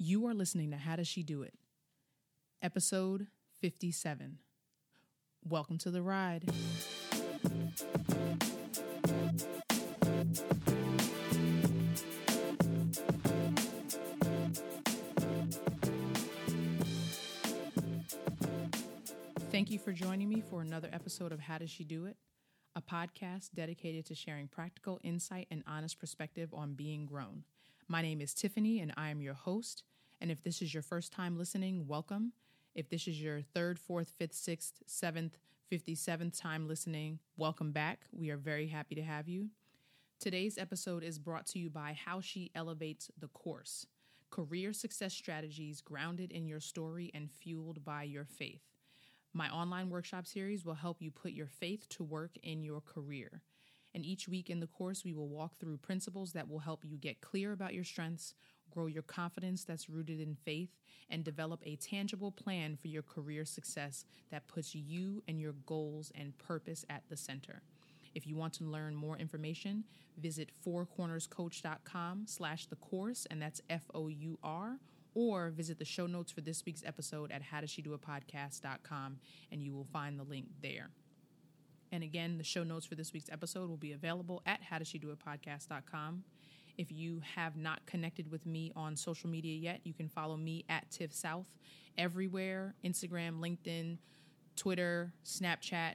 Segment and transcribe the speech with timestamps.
[0.00, 1.54] You are listening to How Does She Do It?
[2.62, 3.26] Episode
[3.60, 4.38] 57.
[5.42, 6.44] Welcome to the ride.
[19.50, 22.16] Thank you for joining me for another episode of How Does She Do It?
[22.76, 27.42] A podcast dedicated to sharing practical insight and honest perspective on being grown.
[27.90, 29.82] My name is Tiffany, and I am your host.
[30.20, 32.32] And if this is your first time listening, welcome.
[32.74, 35.38] If this is your third, fourth, fifth, sixth, seventh,
[35.70, 38.06] 57th time listening, welcome back.
[38.12, 39.50] We are very happy to have you.
[40.18, 43.86] Today's episode is brought to you by How She Elevates the Course
[44.30, 48.62] career success strategies grounded in your story and fueled by your faith.
[49.32, 53.42] My online workshop series will help you put your faith to work in your career.
[53.94, 56.96] And each week in the course, we will walk through principles that will help you
[56.96, 58.34] get clear about your strengths,
[58.70, 60.70] grow your confidence that's rooted in faith,
[61.10, 66.12] and develop a tangible plan for your career success that puts you and your goals
[66.14, 67.62] and purpose at the center.
[68.14, 69.84] If you want to learn more information,
[70.16, 74.78] visit fourcornerscoach.com slash the course, and that's F-O-U-R,
[75.14, 79.18] or visit the show notes for this week's episode at howdoesshedoitpodcast.com,
[79.52, 80.90] and you will find the link there.
[81.90, 86.24] And again, the show notes for this week's episode will be available at howdoesshedoitpodcast.com.
[86.78, 90.64] If you have not connected with me on social media yet, you can follow me
[90.68, 91.46] at Tiff South
[91.98, 93.98] everywhere Instagram, LinkedIn,
[94.56, 95.94] Twitter, Snapchat,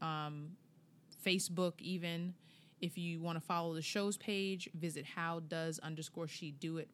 [0.00, 0.50] um,
[1.24, 2.34] Facebook, even.
[2.80, 6.88] If you want to follow the show's page, visit how does underscore she do it.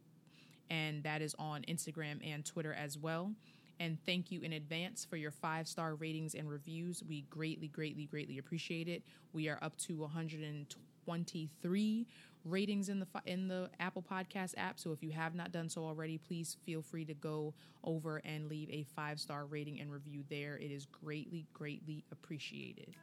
[0.69, 3.33] And that is on Instagram and Twitter as well.
[3.79, 7.05] And thank you in advance for your five star ratings and reviews.
[7.07, 9.03] We greatly, greatly, greatly appreciate it.
[9.33, 12.07] We are up to 123
[12.47, 14.79] ratings in the in the Apple Podcast app.
[14.79, 18.49] So if you have not done so already, please feel free to go over and
[18.49, 20.57] leave a five star rating and review there.
[20.57, 22.95] It is greatly, greatly appreciated.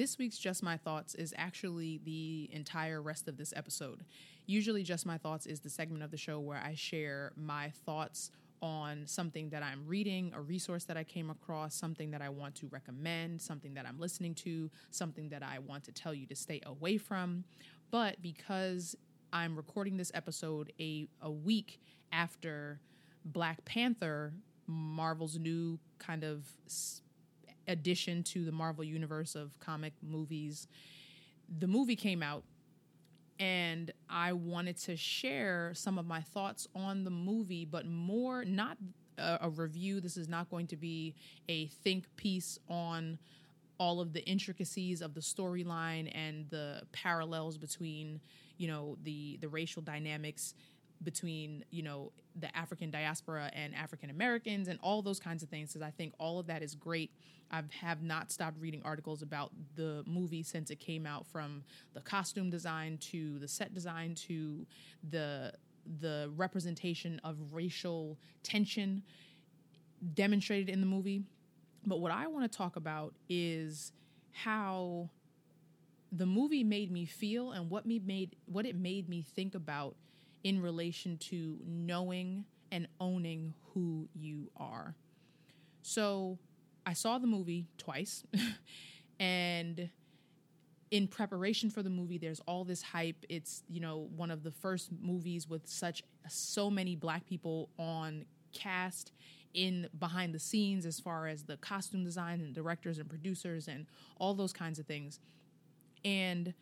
[0.00, 4.02] This week's Just My Thoughts is actually the entire rest of this episode.
[4.46, 8.30] Usually, Just My Thoughts is the segment of the show where I share my thoughts
[8.62, 12.54] on something that I'm reading, a resource that I came across, something that I want
[12.54, 16.34] to recommend, something that I'm listening to, something that I want to tell you to
[16.34, 17.44] stay away from.
[17.90, 18.96] But because
[19.34, 21.78] I'm recording this episode a, a week
[22.10, 22.80] after
[23.26, 24.32] Black Panther,
[24.66, 26.46] Marvel's new kind of
[27.70, 30.66] addition to the Marvel universe of comic movies.
[31.58, 32.44] The movie came out,
[33.38, 38.76] and I wanted to share some of my thoughts on the movie, but more not
[39.18, 40.00] a, a review.
[40.00, 41.14] This is not going to be
[41.48, 43.18] a think piece on
[43.78, 48.20] all of the intricacies of the storyline and the parallels between
[48.58, 50.54] you know the the racial dynamics
[51.02, 55.72] between you know the African diaspora and African Americans and all those kinds of things
[55.72, 57.10] because I think all of that is great.
[57.50, 62.00] I have not stopped reading articles about the movie since it came out from the
[62.00, 64.66] costume design to the set design to
[65.10, 65.52] the
[66.00, 69.02] the representation of racial tension
[70.14, 71.22] demonstrated in the movie.
[71.86, 73.92] But what I want to talk about is
[74.32, 75.08] how
[76.12, 79.96] the movie made me feel and what me made what it made me think about
[80.44, 84.94] in relation to knowing and owning who you are.
[85.82, 86.38] So
[86.86, 88.24] I saw the movie twice,
[89.20, 89.90] and
[90.90, 93.24] in preparation for the movie, there's all this hype.
[93.28, 98.24] It's, you know, one of the first movies with such so many black people on
[98.52, 99.12] cast
[99.54, 103.86] in behind the scenes as far as the costume design and directors and producers and
[104.18, 105.20] all those kinds of things.
[106.04, 106.54] And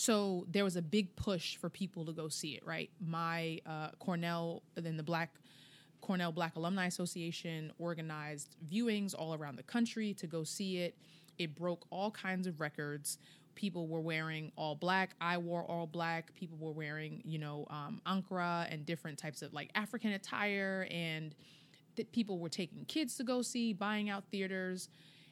[0.00, 2.88] so there was a big push for people to go see it, right?
[3.06, 5.34] My uh, Cornell, then the Black
[6.00, 10.96] Cornell Black Alumni Association organized viewings all around the country to go see it.
[11.36, 13.18] It broke all kinds of records.
[13.54, 15.10] People were wearing all black.
[15.20, 16.34] I wore all black.
[16.34, 20.88] People were wearing, you know, um, ankara and different types of like African attire.
[20.90, 21.34] And
[21.96, 24.88] th- people were taking kids to go see, buying out theaters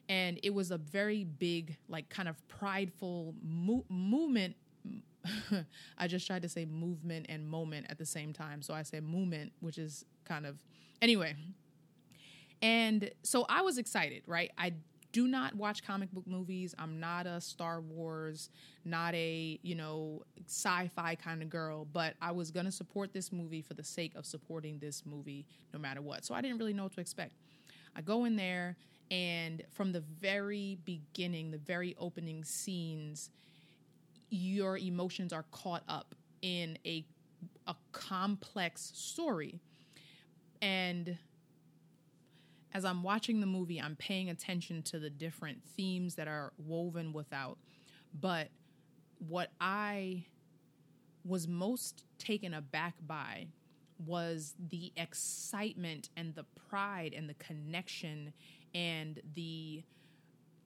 [0.08, 4.56] and it was a very big like kind of prideful mo- movement
[5.98, 9.00] i just tried to say movement and moment at the same time so i say
[9.00, 10.62] movement which is kind of
[11.02, 11.34] anyway
[12.62, 14.72] and so i was excited right i
[15.12, 16.74] do not watch comic book movies.
[16.78, 18.50] I'm not a Star Wars,
[18.84, 23.32] not a, you know, sci-fi kind of girl, but I was going to support this
[23.32, 26.24] movie for the sake of supporting this movie no matter what.
[26.24, 27.32] So I didn't really know what to expect.
[27.96, 28.76] I go in there
[29.10, 33.30] and from the very beginning, the very opening scenes,
[34.30, 37.04] your emotions are caught up in a
[37.66, 39.60] a complex story.
[40.60, 41.18] And
[42.72, 47.12] as I'm watching the movie, I'm paying attention to the different themes that are woven
[47.12, 47.58] without.
[48.18, 48.48] But
[49.18, 50.24] what I
[51.24, 53.48] was most taken aback by
[54.04, 58.32] was the excitement and the pride and the connection
[58.78, 59.82] and the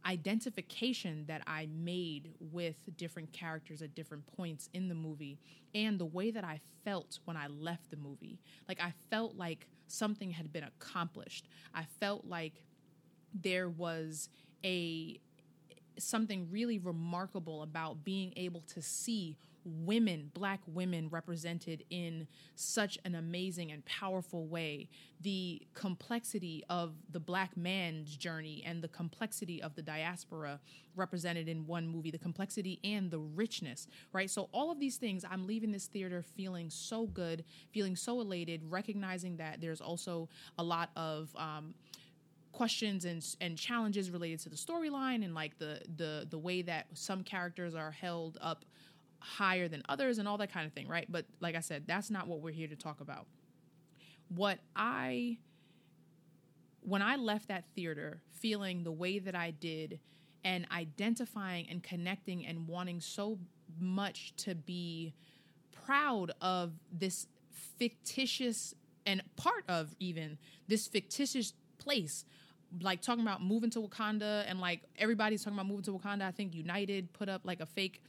[0.05, 5.38] identification that I made with different characters at different points in the movie
[5.75, 8.38] and the way that I felt when I left the movie.
[8.69, 11.49] Like, I felt like something had been accomplished.
[11.75, 12.64] I felt like
[13.32, 14.29] there was
[14.64, 15.19] a
[15.99, 23.14] something really remarkable about being able to see women, black women represented in such an
[23.14, 24.88] amazing and powerful way.
[25.20, 30.61] The complexity of the black man's journey and the complexity of the diaspora
[30.97, 34.31] represented in one movie, the complexity and the richness, right?
[34.31, 38.62] So, all of these things, I'm leaving this theater feeling so good, feeling so elated,
[38.69, 40.29] recognizing that there's also
[40.59, 41.75] a lot of, um,
[42.53, 46.87] questions and and challenges related to the storyline and like the the the way that
[46.93, 48.64] some characters are held up
[49.22, 51.06] higher than others and all that kind of thing, right?
[51.08, 53.26] But like I said, that's not what we're here to talk about.
[54.28, 55.38] What I
[56.80, 60.00] when I left that theater feeling the way that I did
[60.42, 63.38] and identifying and connecting and wanting so
[63.78, 65.14] much to be
[65.86, 67.28] proud of this
[67.78, 68.75] fictitious
[69.06, 72.25] and part of even this fictitious place
[72.80, 76.22] like talking about moving to Wakanda and like everybody's talking about moving to Wakanda.
[76.22, 78.02] I think United put up like a fake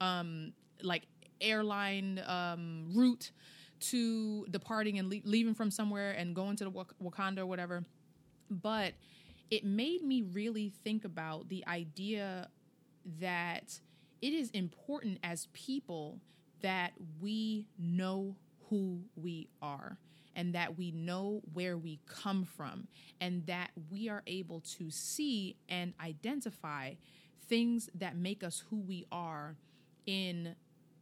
[0.00, 0.52] um,
[0.84, 1.06] like
[1.40, 3.32] airline um, route
[3.80, 7.84] to departing and le- leaving from somewhere and going to the Wak- Wakanda or whatever.
[8.50, 8.94] But
[9.50, 12.48] it made me really think about the idea
[13.20, 13.80] that
[14.20, 16.20] it is important as people
[16.60, 18.36] that we know
[18.68, 19.96] who we are
[20.36, 22.86] and that we know where we come from
[23.20, 26.92] and that we are able to see and identify
[27.48, 29.56] things that make us who we are
[30.06, 30.54] in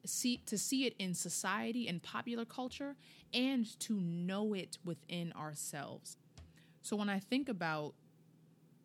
[0.05, 2.97] see to see it in society and popular culture
[3.33, 6.17] and to know it within ourselves.
[6.83, 7.95] So when I think about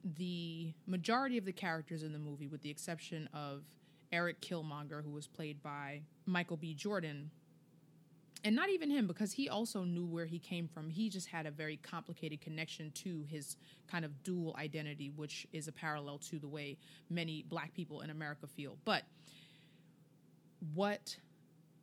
[0.03, 3.63] the majority of the characters in the movie with the exception of
[4.11, 7.31] Eric Killmonger who was played by Michael B Jordan
[8.43, 10.89] and not even him because he also knew where he came from.
[10.89, 13.55] He just had a very complicated connection to his
[13.87, 16.77] kind of dual identity which is a parallel to the way
[17.09, 18.77] many black people in America feel.
[18.83, 19.03] But
[20.73, 21.17] what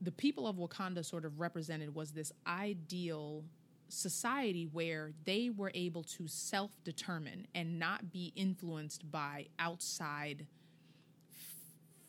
[0.01, 3.45] the people of Wakanda sort of represented was this ideal
[3.89, 10.47] society where they were able to self determine and not be influenced by outside
[11.31, 11.57] f-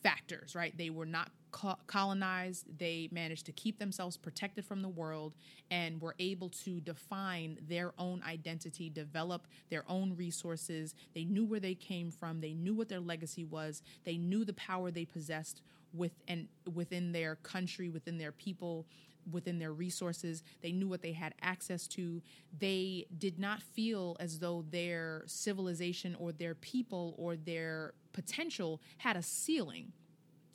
[0.02, 0.76] factors, right?
[0.76, 2.78] They were not co- colonized.
[2.78, 5.34] They managed to keep themselves protected from the world
[5.70, 10.94] and were able to define their own identity, develop their own resources.
[11.14, 14.54] They knew where they came from, they knew what their legacy was, they knew the
[14.54, 18.86] power they possessed with and within their country, within their people,
[19.30, 20.42] within their resources.
[20.62, 22.22] They knew what they had access to.
[22.58, 29.16] They did not feel as though their civilization or their people or their potential had
[29.16, 29.92] a ceiling.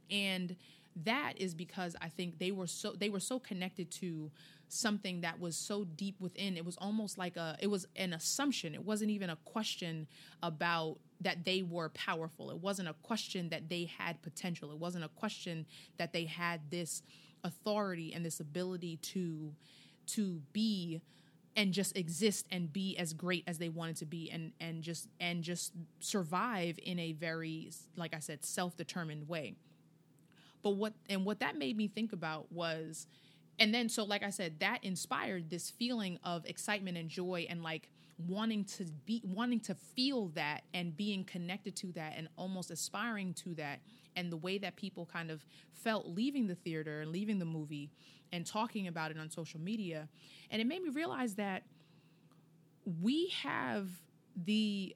[0.10, 0.56] And
[1.04, 4.32] that is because I think they were so they were so connected to
[4.68, 6.58] something that was so deep within.
[6.58, 8.74] It was almost like a it was an assumption.
[8.74, 10.08] It wasn't even a question
[10.42, 12.52] about that they were powerful.
[12.52, 14.72] It wasn't a question that they had potential.
[14.72, 15.66] It wasn't a question
[15.98, 17.02] that they had this
[17.44, 19.54] authority and this ability to
[20.08, 21.02] to be
[21.56, 25.10] and just exist and be as great as they wanted to be and and just
[25.20, 29.56] and just survive in a very like I said self-determined way.
[30.62, 33.08] But what and what that made me think about was
[33.60, 37.64] and then so like I said that inspired this feeling of excitement and joy and
[37.64, 42.72] like wanting to be wanting to feel that and being connected to that and almost
[42.72, 43.80] aspiring to that
[44.16, 47.92] and the way that people kind of felt leaving the theater and leaving the movie
[48.32, 50.08] and talking about it on social media
[50.50, 51.64] and it made me realize that
[53.02, 53.88] we have
[54.36, 54.96] the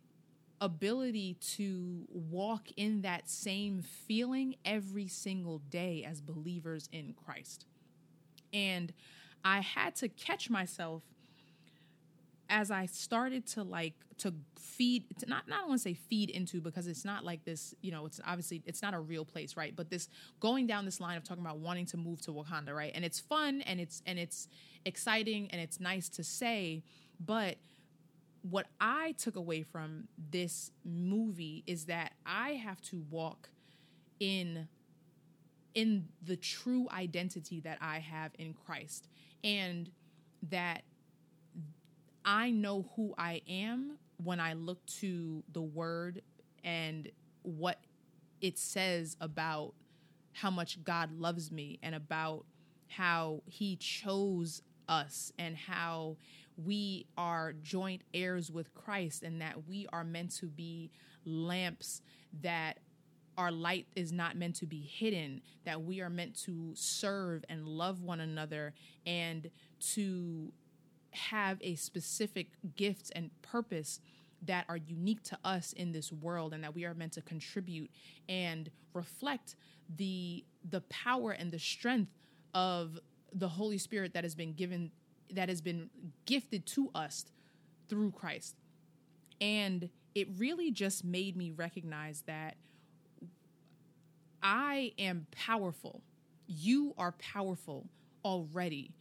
[0.61, 7.65] ability to walk in that same feeling every single day as believers in Christ.
[8.53, 8.93] And
[9.43, 11.01] I had to catch myself
[12.51, 16.59] as I started to like to feed to not not want to say feed into
[16.59, 19.73] because it's not like this, you know, it's obviously it's not a real place, right?
[19.75, 20.09] But this
[20.41, 22.91] going down this line of talking about wanting to move to Wakanda, right?
[22.93, 24.49] And it's fun and it's and it's
[24.85, 26.83] exciting and it's nice to say,
[27.25, 27.55] but
[28.41, 33.49] what I took away from this movie is that I have to walk
[34.19, 34.67] in
[35.73, 39.07] in the true identity that I have in Christ
[39.41, 39.89] and
[40.49, 40.83] that
[42.23, 46.21] I know who I am when I look to the word
[46.63, 47.09] and
[47.43, 47.79] what
[48.41, 49.73] it says about
[50.33, 52.45] how much God loves me and about
[52.87, 56.17] how he chose us and how
[56.57, 60.91] we are joint heirs with Christ and that we are meant to be
[61.25, 62.01] lamps
[62.41, 62.79] that
[63.37, 67.67] our light is not meant to be hidden, that we are meant to serve and
[67.67, 68.73] love one another
[69.05, 69.49] and
[69.79, 70.51] to
[71.11, 73.99] have a specific gift and purpose
[74.43, 77.91] that are unique to us in this world and that we are meant to contribute
[78.27, 79.55] and reflect
[79.97, 82.11] the the power and the strength
[82.53, 82.97] of
[83.33, 84.91] the Holy Spirit that has been given
[85.31, 85.89] that has been
[86.25, 87.25] gifted to us
[87.87, 88.55] through Christ.
[89.39, 92.57] And it really just made me recognize that
[94.43, 96.01] I am powerful.
[96.47, 97.87] You are powerful
[98.25, 98.91] already.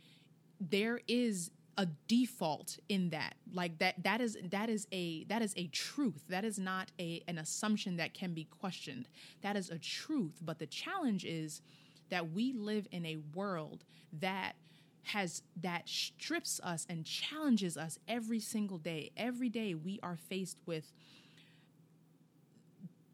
[0.61, 1.50] There is
[1.81, 3.37] a default in that.
[3.55, 6.23] Like that that is that is a that is a truth.
[6.29, 9.09] That is not a an assumption that can be questioned.
[9.41, 10.35] That is a truth.
[10.43, 11.63] But the challenge is
[12.11, 14.57] that we live in a world that
[15.05, 19.11] has that strips us and challenges us every single day.
[19.17, 20.93] Every day we are faced with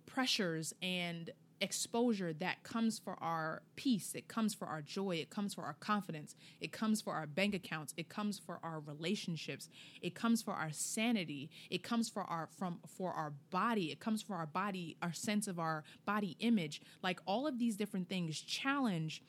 [0.07, 5.55] pressures and exposure that comes for our peace, it comes for our joy, it comes
[5.55, 9.69] for our confidence, it comes for our bank accounts, it comes for our relationships,
[10.03, 14.23] it comes for our sanity, it comes for our from for our body, it comes
[14.23, 16.83] for our body, our sense of our body image.
[17.03, 19.23] Like all of these different things challenge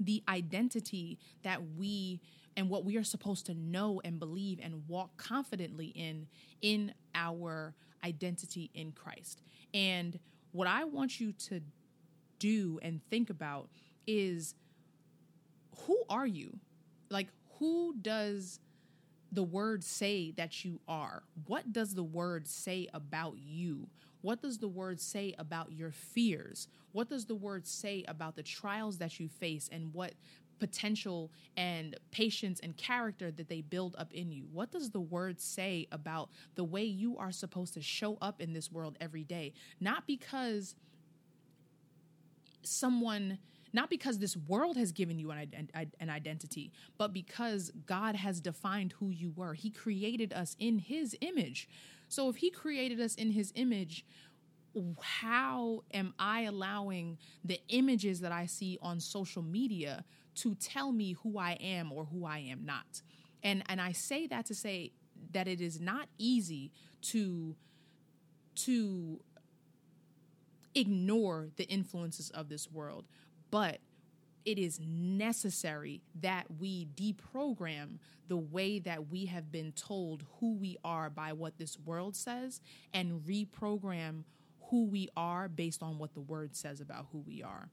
[0.00, 2.20] the identity that we
[2.56, 6.26] and what we are supposed to know and believe and walk confidently in
[6.62, 7.74] in our
[8.04, 9.42] identity in Christ.
[9.74, 10.18] And
[10.52, 11.60] what I want you to
[12.38, 13.68] do and think about
[14.06, 14.54] is
[15.86, 16.58] who are you?
[17.10, 17.28] Like,
[17.58, 18.60] who does
[19.30, 21.22] the word say that you are?
[21.46, 23.88] What does the word say about you?
[24.20, 26.68] What does the word say about your fears?
[26.92, 30.14] What does the word say about the trials that you face and what
[30.58, 34.46] potential and patience and character that they build up in you?
[34.52, 38.52] What does the word say about the way you are supposed to show up in
[38.52, 39.52] this world every day?
[39.80, 40.74] Not because
[42.62, 43.38] someone
[43.72, 45.68] not because this world has given you an,
[46.00, 49.52] an identity, but because God has defined who you were.
[49.52, 51.68] He created us in His image.
[52.08, 54.06] So if He created us in His image,
[55.00, 60.04] how am I allowing the images that I see on social media
[60.42, 63.02] to tell me who I am or who I am not.
[63.42, 64.92] And and I say that to say
[65.32, 67.56] that it is not easy to
[68.64, 69.20] to
[70.74, 73.04] ignore the influences of this world,
[73.50, 73.78] but
[74.44, 80.76] it is necessary that we deprogram the way that we have been told who we
[80.84, 82.60] are by what this world says
[82.94, 84.24] and reprogram
[84.70, 87.70] who we are based on what the word says about who we are.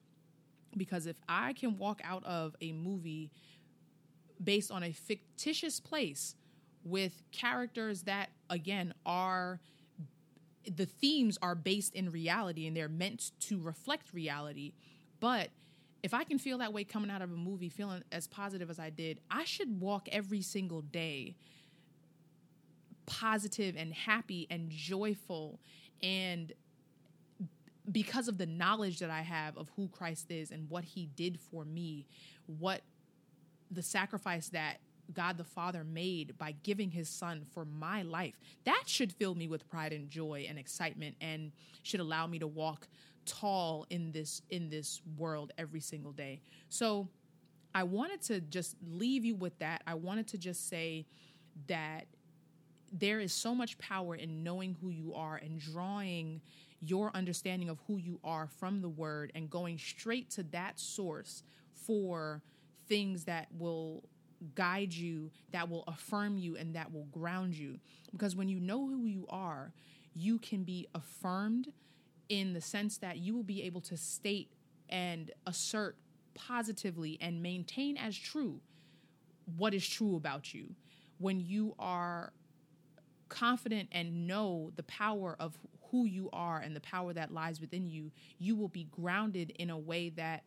[0.77, 3.32] Because if I can walk out of a movie
[4.44, 6.36] based on a fictitious place
[6.84, 9.60] with characters that, again, are
[10.67, 14.74] the themes are based in reality and they're meant to reflect reality.
[15.20, 15.50] But
[16.03, 18.79] if I can feel that way coming out of a movie, feeling as positive as
[18.79, 21.36] I did, I should walk every single day
[23.05, 25.60] positive and happy and joyful
[26.01, 26.53] and
[27.92, 31.39] because of the knowledge that I have of who Christ is and what he did
[31.39, 32.06] for me,
[32.48, 32.82] what
[33.72, 34.77] the sacrifice that
[35.13, 39.48] God the Father made by giving his son for my life, that should fill me
[39.48, 41.51] with pride and joy and excitement and
[41.84, 42.88] should allow me to walk
[43.25, 46.42] tall in this in this world every single day.
[46.70, 47.08] So
[47.74, 49.84] I wanted to just leave you with that.
[49.86, 51.06] I wanted to just say
[51.68, 52.06] that
[52.92, 56.42] there is so much power in knowing who you are and drawing
[56.89, 61.44] your understanding of who you are from the word and going straight to that source
[61.74, 62.42] for
[62.88, 64.04] things that will
[64.54, 67.80] guide you, that will affirm you, and that will ground you.
[68.12, 69.74] Because when you know who you are,
[70.13, 71.72] you can be affirmed
[72.30, 74.51] in the sense that you will be able to state
[74.89, 75.96] and assert
[76.34, 78.60] positively and maintain as true
[79.58, 80.75] what is true about you.
[81.18, 82.34] When you are
[83.30, 85.58] confident and know the power of
[85.92, 89.70] who you are and the power that lies within you, you will be grounded in
[89.70, 90.44] a way that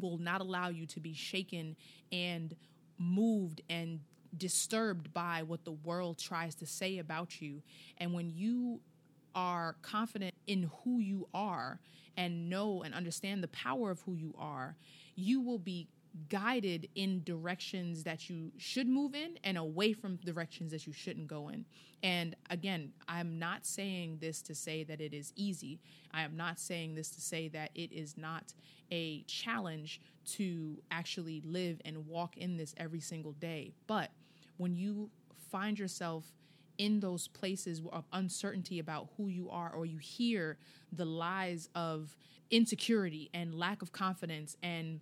[0.00, 1.76] will not allow you to be shaken
[2.12, 2.54] and
[2.98, 4.00] moved and
[4.36, 7.62] disturbed by what the world tries to say about you.
[7.98, 8.80] And when you
[9.34, 11.80] are confident in who you are
[12.16, 14.76] and know and understand the power of who you are,
[15.14, 15.88] you will be
[16.28, 21.26] guided in directions that you should move in and away from directions that you shouldn't
[21.26, 21.64] go in.
[22.02, 25.80] And again, I'm not saying this to say that it is easy.
[26.12, 28.54] I am not saying this to say that it is not
[28.90, 33.72] a challenge to actually live and walk in this every single day.
[33.86, 34.10] But
[34.56, 35.10] when you
[35.50, 36.24] find yourself
[36.78, 40.58] in those places of uncertainty about who you are, or you hear
[40.92, 42.16] the lies of
[42.50, 45.00] insecurity and lack of confidence and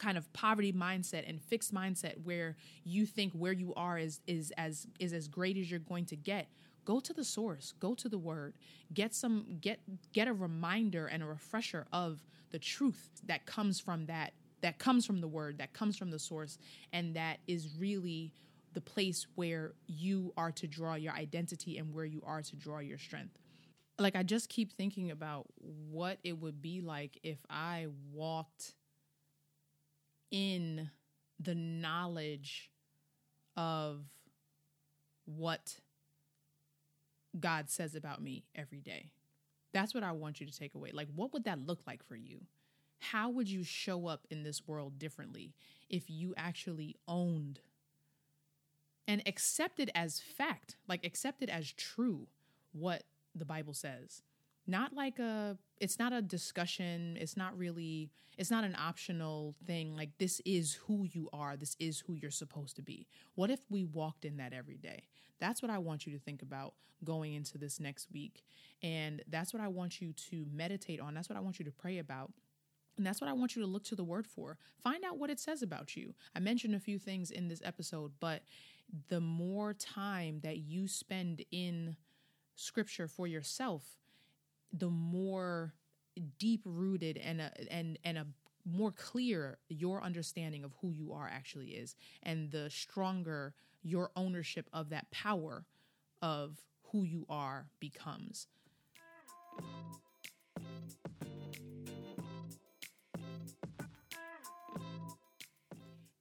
[0.00, 4.52] kind of poverty mindset and fixed mindset where you think where you are is is
[4.56, 6.48] as is as great as you're going to get
[6.84, 8.54] go to the source go to the word
[8.92, 9.78] get some get
[10.12, 15.06] get a reminder and a refresher of the truth that comes from that that comes
[15.06, 16.58] from the word that comes from the source
[16.92, 18.32] and that is really
[18.72, 22.78] the place where you are to draw your identity and where you are to draw
[22.78, 23.36] your strength.
[23.98, 25.46] Like i just keep thinking about
[25.90, 28.74] what it would be like if i walked
[30.30, 30.90] in
[31.38, 32.70] the knowledge
[33.56, 34.04] of
[35.24, 35.80] what
[37.38, 39.12] God says about me every day.
[39.72, 40.90] That's what I want you to take away.
[40.92, 42.40] Like, what would that look like for you?
[42.98, 45.54] How would you show up in this world differently
[45.88, 47.60] if you actually owned
[49.08, 52.26] and accepted as fact, like accepted as true
[52.72, 54.22] what the Bible says?
[54.66, 59.94] Not like a it's not a discussion it's not really it's not an optional thing
[59.96, 63.60] like this is who you are this is who you're supposed to be what if
[63.70, 65.02] we walked in that every day
[65.38, 68.42] that's what i want you to think about going into this next week
[68.82, 71.72] and that's what i want you to meditate on that's what i want you to
[71.72, 72.30] pray about
[73.00, 74.58] and that's what I want you to look to the word for.
[74.82, 76.14] Find out what it says about you.
[76.36, 78.42] I mentioned a few things in this episode, but
[79.08, 81.96] the more time that you spend in
[82.56, 83.99] scripture for yourself,
[84.72, 85.74] the more
[86.38, 88.26] deep rooted and a, and and a
[88.64, 94.68] more clear your understanding of who you are actually is and the stronger your ownership
[94.72, 95.64] of that power
[96.20, 96.58] of
[96.92, 98.46] who you are becomes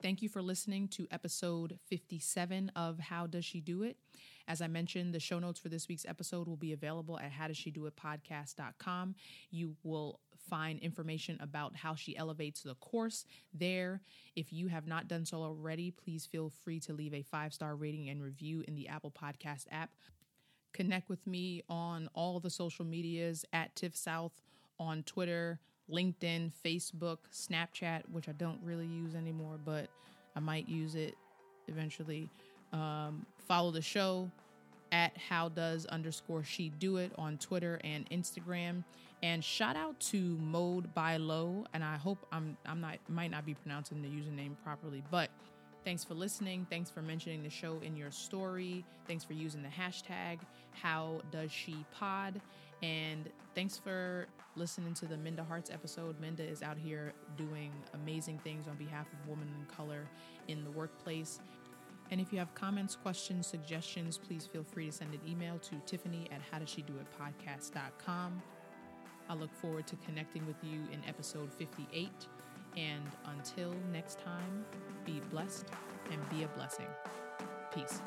[0.02, 3.98] Thank you for listening to episode 57 of How Does She Do It?
[4.50, 9.16] As I mentioned, the show notes for this week's episode will be available at howdoesshedoitpodcast.com.
[9.52, 14.02] You will find information about how she elevates the course there.
[14.36, 17.76] If you have not done so already, please feel free to leave a five star
[17.76, 19.92] rating and review in the Apple Podcast app.
[20.74, 24.42] Connect with me on all the social medias at Tiff South
[24.80, 25.60] on Twitter,
[25.92, 29.90] LinkedIn, Facebook, Snapchat, which I don't really use anymore, but
[30.36, 31.14] I might use it
[31.68, 32.32] eventually.
[32.74, 34.30] Um, follow the show
[34.92, 38.84] at how does underscore she do it on Twitter and Instagram.
[39.22, 41.66] And shout out to Mode by Low.
[41.74, 45.30] And I hope I'm I'm not might not be pronouncing the username properly, but
[45.84, 46.66] thanks for listening.
[46.70, 48.86] Thanks for mentioning the show in your story.
[49.08, 50.40] Thanks for using the hashtag
[50.72, 52.40] how does she pod.
[52.82, 56.20] And thanks for listening to the Minda Harts episode.
[56.22, 60.08] Minda is out here doing amazing things on behalf of women in color
[60.48, 61.40] in the workplace.
[62.12, 65.76] And if you have comments, questions, suggestions, please feel free to send an email to
[65.86, 68.41] Tiffany at howdoesshedoitpodcast.com.
[69.30, 72.10] I look forward to connecting with you in episode 58.
[72.78, 74.65] And until next time,
[75.06, 75.67] be blessed
[76.12, 76.88] and be a blessing.
[77.74, 78.02] Peace.